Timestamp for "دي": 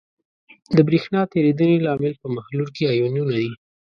3.39-3.49